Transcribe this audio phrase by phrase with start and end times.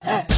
[0.28, 0.37] Hey.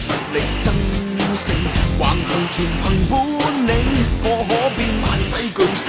[0.00, 0.70] 實力爭
[1.34, 1.52] 勝，
[1.98, 3.12] 橫行全憑本
[3.66, 3.70] 領，
[4.22, 5.86] 我可變萬世巨星，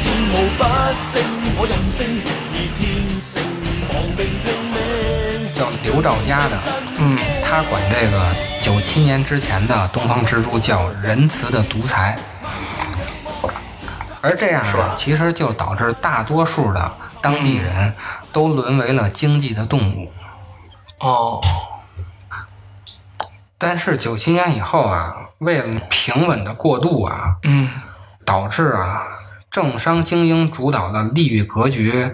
[0.00, 0.62] 戰無不
[0.94, 1.12] 勝，
[1.58, 2.80] 我任性，而天
[3.20, 3.32] 性
[3.90, 5.52] 亡命拼命。
[5.54, 6.58] 叫刘兆佳的，
[6.98, 12.18] 嗯，他管这个九七年之前的东方之珠叫仁慈的独裁，
[14.20, 17.94] 而这样呢，其实就导致大多数的当地人
[18.32, 20.10] 都沦为了经济的动物。
[21.00, 21.40] 哦，
[23.58, 27.70] 但是九七年以后啊，为了平稳的过渡啊，嗯，
[28.24, 29.02] 导致啊
[29.50, 32.10] 政商精英主导的利益格局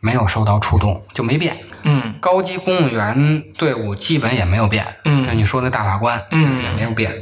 [0.00, 1.56] 没有受到触动，就没变。
[1.82, 7.12] 嗯，高级公务员队伍基本也没有变，嗯就你说那大法官，嗯也没有变。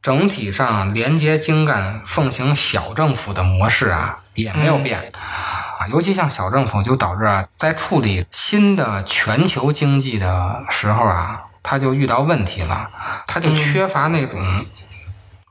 [0.00, 5.00] 整体上廉洁精干、奉行小政府的模式啊，也没有变。
[5.78, 12.88] 啊，尤其像小政府，就导致啊，在处理新的全球经济的时候啊，他就遇到问题了，
[13.26, 14.40] 他就缺乏那种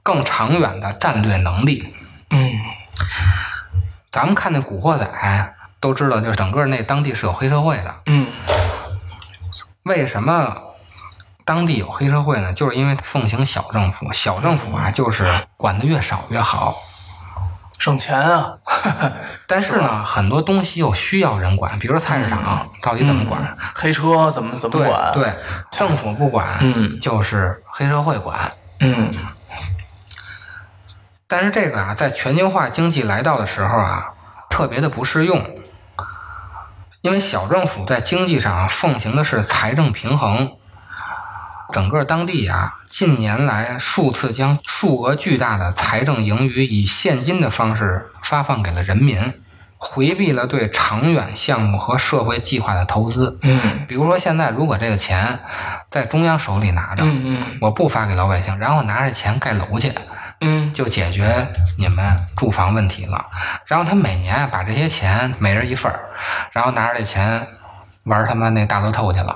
[0.01, 1.93] 更长远的战略能力。
[2.31, 2.53] 嗯，
[4.11, 5.05] 咱们看那《古惑仔》，
[5.79, 7.95] 都知道，就整个那当地是有黑社会的。
[8.07, 8.25] 嗯，
[9.83, 10.57] 为什么
[11.45, 12.51] 当地有黑社会呢？
[12.51, 16.75] 就是因为奉行小政府，小政府啊，就是管的越少越好。
[17.79, 18.57] 省钱啊，
[19.47, 23.57] 但是呢，很多东西又需要人管，比如说菜市场到底怎么管？
[23.75, 25.33] 黑车怎么怎么对管？，对，
[25.71, 26.97] 政府不管，嗯。
[26.99, 28.37] 就是黑社会管。
[28.79, 29.13] 嗯。
[31.27, 34.07] 但是这个啊，在全球化经济来到的时候啊，
[34.49, 35.45] 特别的不适用，
[37.01, 40.53] 因为小政府在经济上啊奉行的是财政平衡，
[41.71, 49.33] 整个当地啊近年来数次将数额巨大的财政盈余以现金的方式发放给了人民，
[49.77, 53.37] 回避了对长远项目和社会计划的投资。
[53.41, 55.39] 嗯比如说，现在如果这个钱
[55.89, 59.93] 在中央手里拿着，嗯嗯我不发给老百姓，然后拿着钱盖楼去。
[60.39, 61.47] 嗯就解决
[61.79, 63.25] 你们住房问题了。
[63.65, 65.99] 然后他每年啊把这些钱每人一份儿，
[66.51, 67.47] 然后拿着这钱
[68.03, 69.35] 玩他妈那大乐透去了，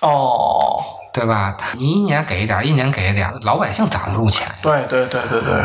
[0.00, 0.82] 哦，
[1.12, 1.56] 对吧？
[1.74, 4.54] 你一年给一点，一年给一点，老百姓攒不住钱呀。
[4.62, 5.64] 对对对对对，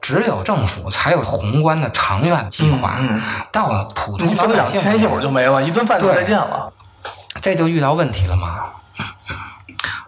[0.00, 6.70] 只有政府才有宏观的长远计划，嗯嗯到了普通老百姓两千一会儿就没了，一顿饭就对再见了。
[7.40, 8.58] 这就遇到问题了嘛。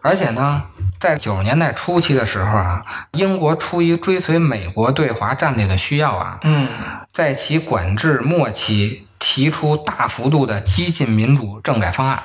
[0.02, 0.62] 而且呢，
[0.98, 2.82] 在九十年代初期的时候啊，
[3.12, 6.66] 英国出于追随美国对华战略的需要啊，嗯
[7.12, 12.18] 在其管制末期提出大幅度的激进民主政改方案，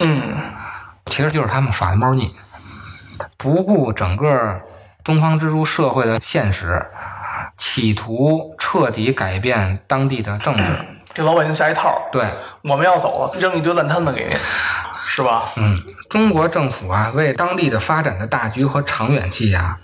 [0.00, 0.22] 嗯
[1.06, 2.30] 其实就是他们耍的猫腻，
[3.36, 4.60] 不顾整个
[5.04, 6.84] 东方之珠社会的现实，
[7.56, 10.64] 企图彻底改变当地的政治。
[11.12, 12.26] 给老百姓下一套，对，
[12.62, 14.34] 我们要走了，扔一堆烂摊子给你，
[15.04, 15.44] 是吧？
[15.54, 19.78] 嗯，中国政府啊，为当地的发展的大局和长远计啊，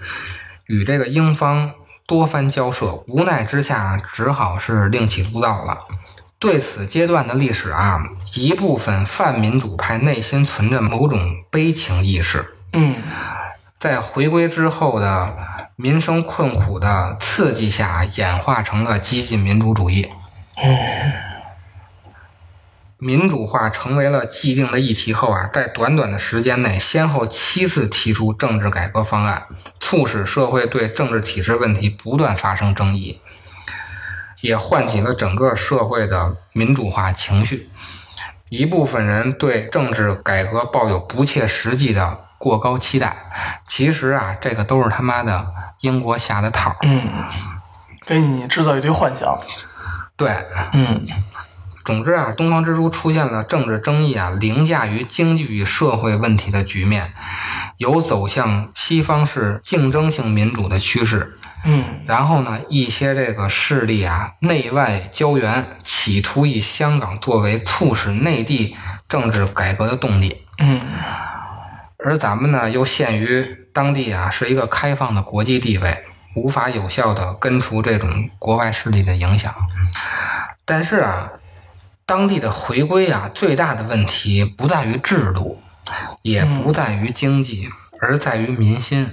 [0.66, 1.70] 与这个英方
[2.06, 5.78] 多番交涉，无奈之下，只好是另起炉灶了。
[6.40, 8.02] 对此阶段的历史啊，
[8.34, 11.20] 一部分泛民主派内心存着某种
[11.50, 12.94] 悲情意识，嗯。
[13.78, 15.36] 在回归之后的
[15.76, 20.08] 民生困苦的刺激下，演化成了激进民主主义。
[20.56, 20.78] 嗯。
[22.96, 29.42] 民主化成为了既定的议题后啊，在短短的时间内，先后七次提出政治改革方案，
[29.78, 33.18] 促使社会对政治体制问题不断发生争议，
[34.40, 37.70] 也唤起了整个社会的民主化情绪。
[38.48, 43.16] 一部分人对政治改革抱有不切实际的过高期待，
[43.66, 45.46] 其实啊，这个都是他妈的
[45.82, 46.76] 英国下的套儿。
[46.82, 47.24] 嗯，
[48.04, 49.38] 给你制造一堆幻想。
[50.16, 50.34] 对，
[50.72, 51.06] 嗯
[51.84, 57.12] 总之啊，东方之珠出现了政治争议啊凌驾于经济与社会问题的局面，
[57.78, 61.38] 有走向西方式竞争性民主的趋势。
[61.64, 68.76] 嗯然后呢，一些这个势力啊内外交援，企图以香港作为促使内地
[69.08, 70.44] 政治改革的动力。
[70.58, 70.80] 嗯
[72.02, 75.98] 而咱们呢，又限于当地啊是一个开放的国际地位，
[76.34, 79.54] 无法有效的根除这种国外势力的影响。
[80.64, 81.30] 但是啊，
[82.06, 85.60] 当地的回归啊，最大的问题不在于制度，
[86.22, 87.68] 也不在于经济，
[88.00, 89.06] 而在于民心。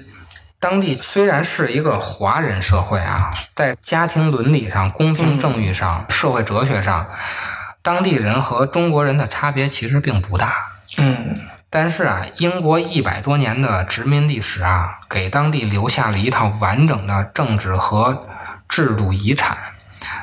[0.59, 7.07] 当地虽然是一个华人社会啊，在家庭伦理上、公平正义上、社会哲学上，
[7.83, 10.53] 当地人和中国人的差别其实并不大。
[10.97, 11.35] 嗯
[11.69, 18.25] 但是啊，英国一百多年的殖民历史啊，给当地留下了一套完整的政治和
[18.69, 19.57] 制度遗产。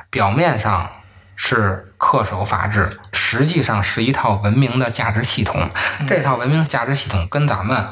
[0.09, 0.91] 表面上
[1.37, 5.71] 是恪守法治，实际上是一套文明的价值系统。
[6.09, 7.89] 这套文明价值系统跟咱们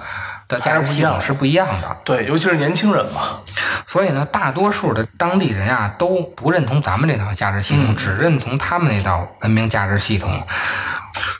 [0.52, 1.96] 的价值系统是不一样的。
[2.04, 3.40] 对，尤其是年轻人嘛。
[3.86, 10.30] 所以呢，大多数的当地人啊都不认同咱们这套价值系统，只认同他们那套文明价值系统。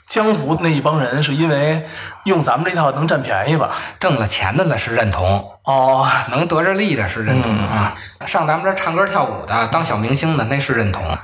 [0.07, 1.83] 江湖那一帮人是因为
[2.25, 3.71] 用咱们这套能占便宜吧？
[3.99, 7.95] 挣了钱的了是认同，哦，能得着利的是认同啊，
[8.27, 11.17] 上咱们这唱歌跳舞的、当小明星的那是认同。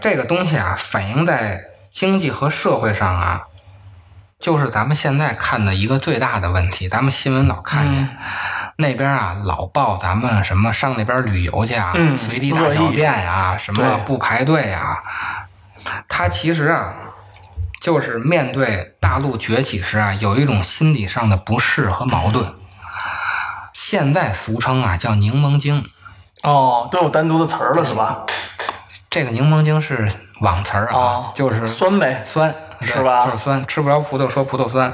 [0.00, 3.42] 这个东西啊，反映在经济和社会上啊，
[4.40, 6.88] 就是咱们现在看的一个最大的问题。
[6.88, 8.16] 咱们新闻老看见、
[8.76, 15.02] 那边啊，老报咱们什么上那边旅游去啊，嗯随地大小便呀、什么不排队呀、
[16.08, 16.94] 他其实啊，
[17.80, 22.54] 就是面对大陆崛起时啊，有一种心理上的不适和矛盾。
[23.74, 25.84] 现在俗称啊叫柠檬精，
[26.42, 28.24] 哦，都有单独的词儿了是吧？
[29.10, 30.10] 这个柠檬精是
[30.40, 32.22] 网词儿啊，哦就是酸呗。
[32.24, 34.92] 酸，对是吧就是酸，吃不着葡萄说葡萄酸。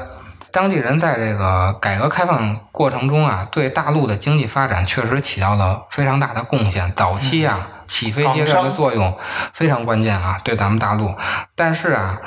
[0.50, 6.90] 当地人在这个改革开放过程中啊，对大陆的经济发展确实起到了非常大的贡献。
[6.96, 9.18] 早期啊，起飞阶段的作用
[9.52, 11.14] 非常关键啊，对咱们大陆。
[11.54, 12.18] 但是啊，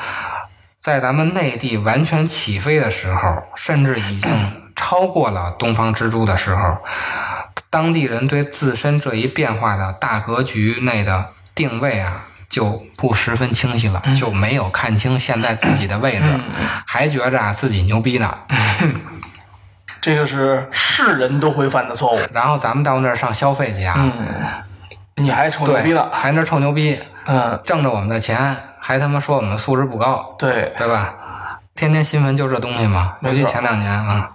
[0.79, 4.31] 在咱们内地完全起飞的时候，甚至已经
[4.75, 6.77] 超过了东方之珠的时候，
[7.71, 16.39] 当地人对自身这一变化的大格局内的定位啊，就不十分清晰了，就没有看清现在自己的位置，
[16.85, 18.37] 还觉着啊自己牛逼呢。
[20.01, 22.19] 这个是是人都会犯的错误。
[22.33, 24.13] 然后咱们到那儿上消费去啊，嗯，
[25.15, 26.09] 你还臭牛逼对，呢？
[26.11, 31.13] 还那臭牛逼，嗯，挣着我们的钱，还他妈说我们素质不高，对，对吧？
[31.75, 34.31] 天天新闻就这东西嘛，尤其前两年啊，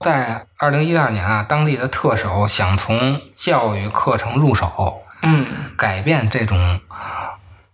[0.00, 6.80] 在二零一二年啊，当地的特首想从教育课程入手，嗯改变这种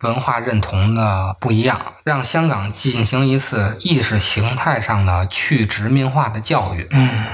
[0.00, 6.87] 文化认同的不一样，让香港进行一次意识形态上的去殖民化的教育。
[6.91, 7.26] 嗯，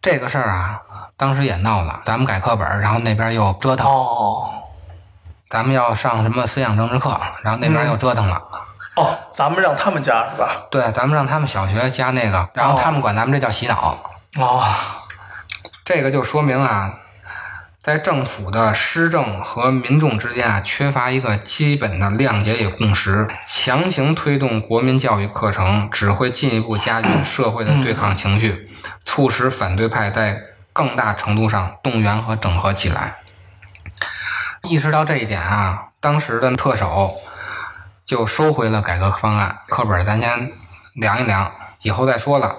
[0.00, 0.82] 这个事儿啊，
[1.16, 4.48] 当时也闹了，咱们改课本，然后那边又折腾，哦
[5.48, 8.42] 咱们要上什么思想政治课，然后那边又折腾了。
[8.96, 10.66] 哦，咱们让他们加是吧？
[10.70, 13.96] 对，咱们让他们小学加那个，然后他们管咱们这叫洗脑。
[14.36, 14.64] 哦，
[15.84, 16.92] 这个就说明啊，
[17.86, 28.68] 在政府的施政和民众之间啊，缺乏一个基本的谅解与共识，强行推动国民教育课程，只会进一步加剧 社会的对抗情绪，
[29.04, 33.18] 促使反对派在更大程度上动员和整合起来。
[34.64, 37.14] 意识到这一点啊，当时的特首
[38.04, 40.50] 就收回了改革方案，课本咱先
[40.94, 42.56] 量一量，以后再说了。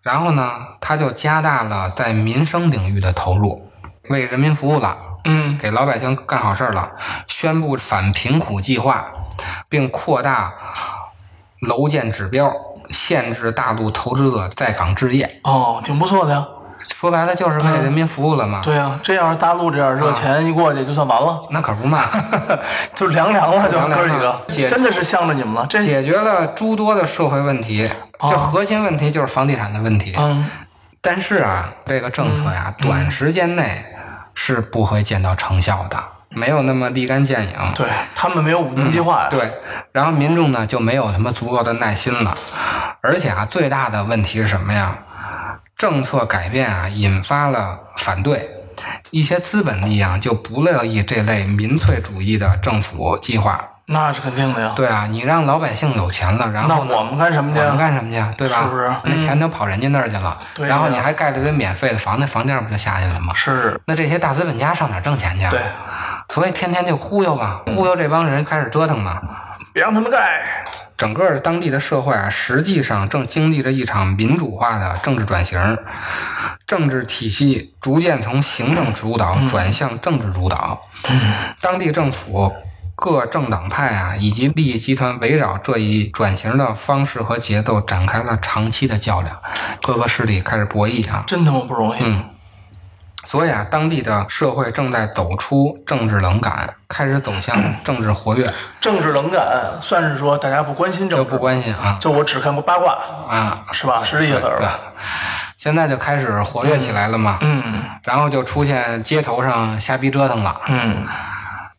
[0.00, 3.67] 然后呢，他就加大了在民生领域的投入，
[4.08, 6.90] 为人民服务了，嗯给老百姓干好事儿了，
[7.26, 9.06] 宣布反贫苦计划，
[9.68, 10.52] 并扩大
[11.60, 12.52] 楼建指标，
[12.90, 15.40] 限制大陆投资者在港置业。
[15.42, 16.46] 哦，挺不错的呀。
[16.94, 18.62] 说白了就是为人民服务了嘛。
[18.64, 22.02] 对呀、这要是大陆这样热钱一过去就算完了，那可不嘛，
[22.94, 25.66] 就凉凉了，就哥几个，解真的是向着你们了。
[25.68, 27.88] 这解决了诸多的社会问题。
[28.18, 30.14] 哦这核心问题就是房地产的问题。
[30.16, 30.44] 嗯
[31.00, 33.84] 但是啊，这个政策呀，短时间内
[34.54, 37.72] 是不会见到成效的，没有那么立竿见影。
[37.74, 39.28] 对他们没有五年计划呀。
[39.28, 39.50] 对，
[39.92, 42.36] 然后民众呢就没有什么足够的耐心了，
[43.02, 44.98] 而且啊，最大的问题是什么呀？
[45.76, 48.48] 政策改变啊，引发了反对，
[49.10, 53.60] 一些资本力量就不乐意这类民粹主义的政府计划。
[53.90, 54.72] 那是肯定的呀。
[54.76, 56.90] 对啊，你让老百姓有钱了，然后呢？
[56.92, 58.36] 那我们干什么去我们干什么去？
[58.36, 58.62] 对吧？
[58.62, 63.32] 是不是那钱都跑人家那儿去了，对呀然后你还盖了个免费的房，那房价不就下去了吗？
[63.34, 65.50] 是，那这些大资本家上哪儿挣钱去啊？
[65.50, 65.60] 对，
[66.28, 69.20] 所以天天就忽悠吧，忽悠这帮人开始折腾嘛。
[69.72, 70.18] 别让他们盖。
[70.98, 75.78] 整个当地的社会啊，实际上正经历着一场民主化的政治转型，
[76.66, 80.80] 政治体系逐渐从行政主导转向政治主导。
[81.60, 82.52] 当地政府
[83.00, 89.40] 各政党派啊，以及利益集团围绕这一转型的方式和节奏展开了长期的较量，
[89.80, 91.22] 各个势力开始博弈啊。
[91.24, 92.00] 真他妈不容易。
[92.02, 92.24] 嗯，
[93.22, 102.98] 所以啊，当地的社会正在走出政治冷感，开始走向 政治活跃，政治冷感算是说大家不关心政治，都不关心啊就我只看过八卦，
[103.30, 104.02] 啊，是吧？
[104.04, 104.80] 是这意思是对吧？。
[105.56, 107.62] 现在就开始活跃起来了嘛，嗯
[108.02, 110.60] 然后就出现街头上瞎逼折腾了。
[110.66, 111.06] 嗯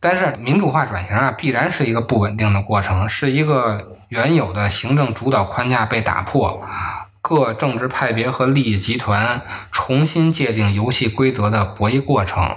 [0.00, 6.66] 但是民主化转型啊，必然是一个不稳定的过程，是一个原有的行政主导框架被打破，
[7.20, 12.56] 各政治派别和利益集团重新界定游戏规则的博弈过程。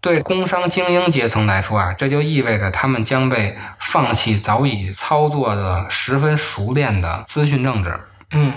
[0.00, 8.00] 对工商精英阶层来说啊，这就意味着他们将被放弃早已操作的十分熟练的资讯政治。
[8.32, 8.52] 嗯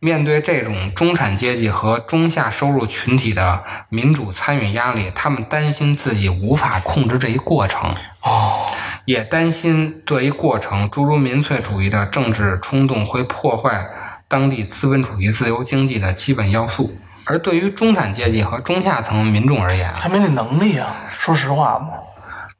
[0.00, 8.66] 面对这种中产阶级和中下收入群体的民主参与压力，他们担心自己无法控制这一过程，哦，
[9.04, 13.88] 也担心这一过程诸如民粹主义的政治冲动会破坏
[14.26, 16.98] 当地资本主义自由经济的基本要素。
[17.24, 21.90] 而对于中产阶级和中下层民众而言啊，他没那能力啊，说实话嘛。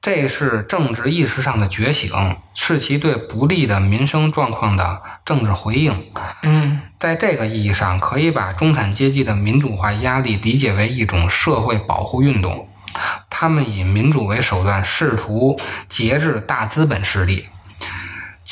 [0.03, 2.11] 这是政治意识上的觉醒，
[2.55, 6.11] 是其对不利的民生状况的政治回应。
[6.43, 12.69] 嗯在这个意义上，可以把中产阶级的民主化压力理解为一种社会保护运动。
[13.31, 15.57] 他们以民主为手段，试图
[15.87, 17.47] 节制大资本势力，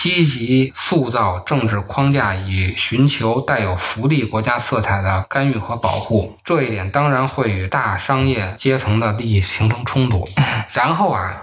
[0.03, 6.39] 积极塑造政治框架，以寻求带有福利国家色彩的干预和保护。
[6.43, 10.27] 这一点当然会与大商业阶层的利益形成冲突。
[10.73, 11.43] 然后啊，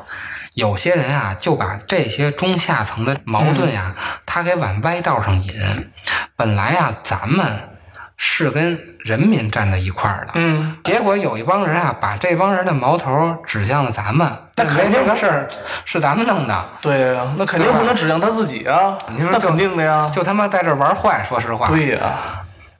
[0.55, 3.95] 有些人啊，就把这些中下层的矛盾呀、
[4.25, 5.91] 他给往歪道上引。
[6.35, 7.76] 本来啊，咱们
[8.17, 15.47] 是跟人民站在一块儿的，嗯，结果有一帮人啊，把这帮人的矛头指向了咱们，那肯定这个事儿
[15.85, 20.09] 是咱们弄的，对呀、那肯定不能指向他自己啊，你说那肯定的呀。
[20.11, 21.23] 就他妈在这儿玩坏。
[21.23, 21.99] 说实话，对呀、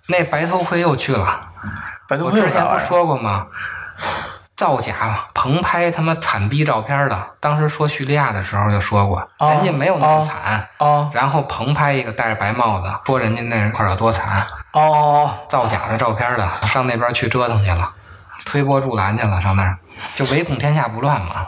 [0.08, 1.42] 那白头盔又去了。
[2.08, 2.42] 白头盔？
[2.42, 3.48] 之前不说过吗？
[4.56, 4.96] 造假
[5.36, 10.68] 棚拍他妈惨逼照片的，当时说叙利亚的时候就说过，哦人家没有那么惨。
[10.78, 14.44] 啊然后棚拍一个戴着白帽子，说人家那块有多惨，
[14.78, 17.92] 哦，造假的照片的，上那边去折腾去了，
[18.46, 19.78] 推波助澜去了，上那儿
[20.14, 21.48] 就唯恐天下不乱嘛。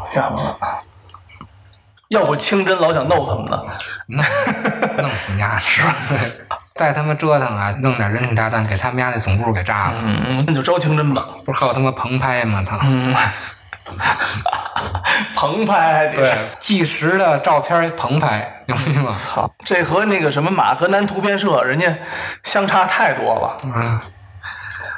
[2.07, 3.63] 要不清真老想弄他们呢。
[4.09, 4.25] 弄
[5.03, 5.95] 弄死你丫是吧？
[6.09, 6.17] 对，
[6.73, 11.23] 再他妈折腾啊，弄点人体炸弹给他们家那总部给炸了，嗯，那就招清真吧。
[11.45, 12.63] 不是靠他妈棚拍吗？
[12.67, 12.79] 他！
[12.81, 13.15] 嗯，
[15.35, 19.09] 澎湃还得对，计时的照片棚拍，牛逼吗？
[19.09, 21.93] 操，这和那个什么马格南图片社人家
[22.43, 23.57] 相差太多了。
[23.63, 23.99] 嗯，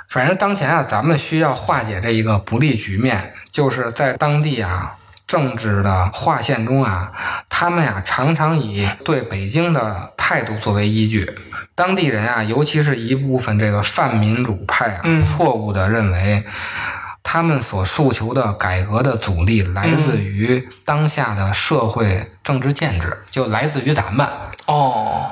[0.10, 4.96] 反正当前啊，咱们需要化解这一个不利局面，就是在当地啊
[5.28, 7.12] 政治的划线中啊，
[7.50, 11.30] 他们呀、常常以对北京的态度作为依据。
[11.74, 16.44] 当地人啊，尤其是一部分这个泛民主派啊，嗯错误的认为。
[17.24, 24.28] 他们所诉求的改革的阻力来自于当下的社会政治建制，就来自于咱们。
[24.66, 25.32] 哦，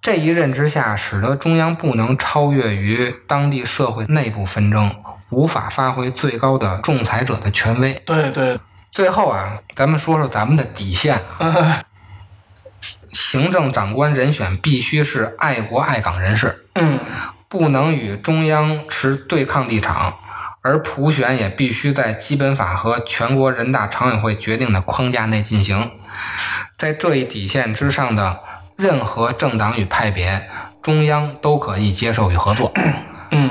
[0.00, 4.94] 这一认知下，使得中央不能超越于当地社会内部纷争，
[5.30, 7.94] 无法发挥最高的仲裁者的权威。
[8.06, 8.58] 对对，
[8.90, 11.82] 最后啊，咱们说说咱们的底线啊。
[13.12, 16.98] 行政长官人选必须是爱国爱港人士，嗯
[17.48, 20.12] 不能与中央持对抗立场，
[20.66, 25.90] 而普选也必须在基本法和全国人大常委会决定的框架内进行。
[26.78, 28.40] 在这一底线之上的
[28.74, 30.48] 任何政党与派别，
[30.80, 32.72] 中央都可以接受与合作。
[33.30, 33.50] 嗯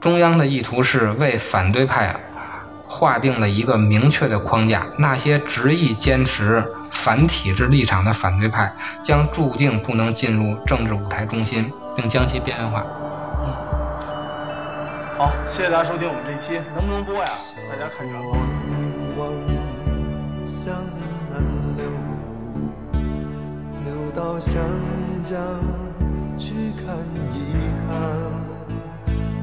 [0.00, 2.12] 中央的意图是为反对派
[2.88, 12.84] 划定了一个明确的框架，那些执意坚持反体制立场的反对派将注定不能进入政治舞台中心，并将其边缘化。
[15.18, 17.24] 好，谢谢大家收听我们这期，能不能播呀？
[17.68, 18.14] 大家看着。
[18.22, 18.38] 往
[19.18, 19.34] 往
[20.46, 20.72] 向
[21.28, 21.42] 南
[21.76, 21.90] 流，
[23.84, 24.62] 流到湘
[25.24, 25.36] 江
[26.38, 26.94] 去看
[27.34, 27.36] 一
[27.82, 27.90] 看，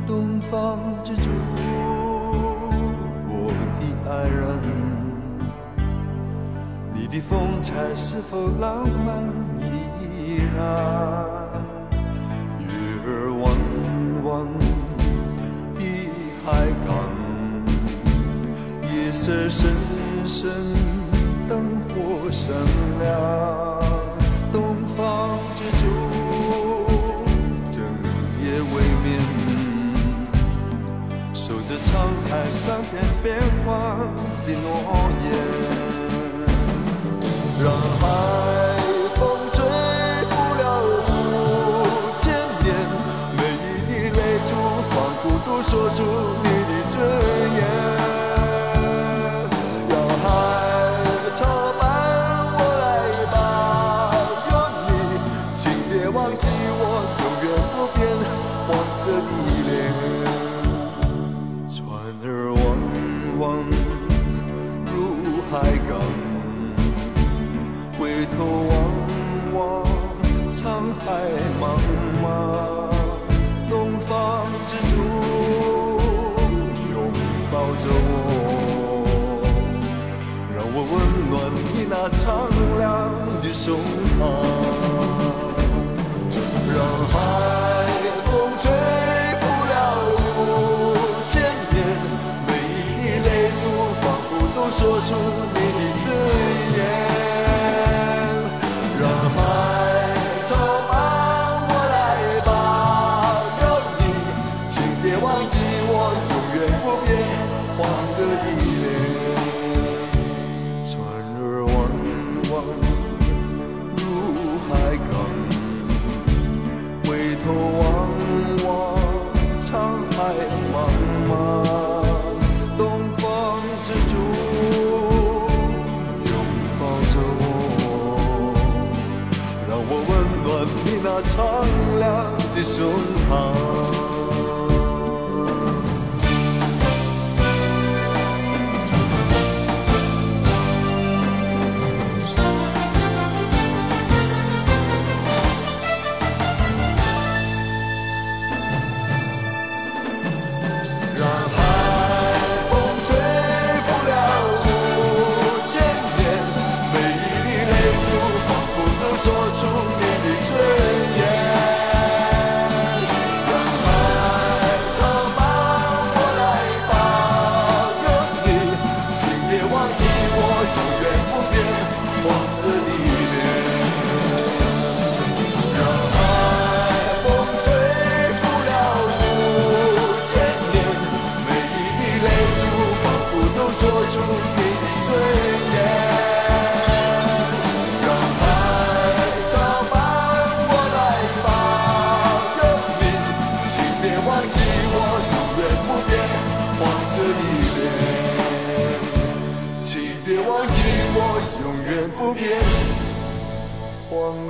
[0.08, 1.30] 东方之珠，
[3.28, 4.64] 我的爱人，
[6.94, 9.28] 你的风采是否浪漫
[9.60, 11.45] 依然？
[19.26, 19.74] 这深
[20.28, 20.52] 深
[21.50, 22.54] 灯火闪
[23.00, 23.82] 亮，
[24.54, 25.84] 东方之珠
[27.72, 27.82] 整
[28.44, 29.06] 夜未眠，
[31.34, 31.90] 守着沧
[32.30, 33.68] 海桑田变幻
[34.46, 34.64] 的诺
[35.24, 35.26] 言。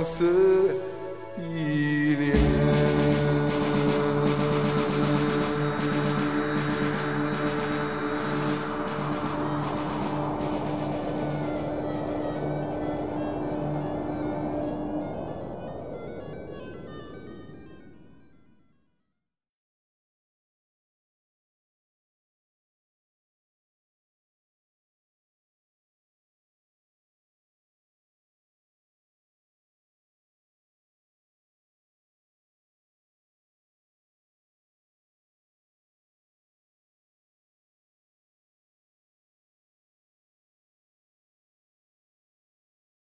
[0.06, 0.85] 思